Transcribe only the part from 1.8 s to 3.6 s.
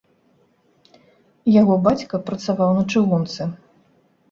бацька працаваў на чыгунцы.